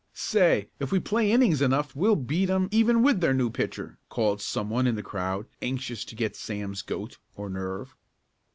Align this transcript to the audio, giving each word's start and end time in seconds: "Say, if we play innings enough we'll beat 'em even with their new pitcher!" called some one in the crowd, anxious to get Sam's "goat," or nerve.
"Say, 0.15 0.71
if 0.79 0.91
we 0.91 0.99
play 0.99 1.31
innings 1.31 1.61
enough 1.61 1.95
we'll 1.95 2.15
beat 2.15 2.49
'em 2.49 2.69
even 2.71 3.03
with 3.03 3.21
their 3.21 3.35
new 3.35 3.51
pitcher!" 3.51 3.99
called 4.09 4.41
some 4.41 4.67
one 4.67 4.87
in 4.87 4.95
the 4.95 5.03
crowd, 5.03 5.45
anxious 5.61 6.03
to 6.05 6.15
get 6.15 6.35
Sam's 6.35 6.81
"goat," 6.81 7.19
or 7.35 7.51
nerve. 7.51 7.95